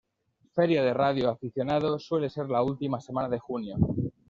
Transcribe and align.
Feria 0.55 0.81
de 0.83 0.95
radio 0.95 1.29
aficionado, 1.29 1.99
suele 1.99 2.31
ser 2.31 2.49
la 2.49 2.63
última 2.63 2.99
semana 2.99 3.29
de 3.29 3.37
junio. 3.37 3.75